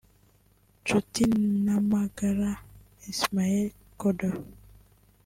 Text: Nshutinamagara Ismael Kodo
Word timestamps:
Nshutinamagara 0.81 2.51
Ismael 3.11 3.61
Kodo 3.99 4.29